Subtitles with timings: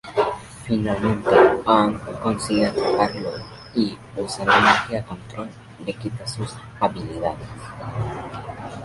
[0.65, 1.29] Finalmente,
[1.67, 1.93] Aang
[2.23, 3.33] consigue atraparlo
[3.75, 5.47] y, usando energía-control,
[5.85, 7.47] le quita sus habilidades.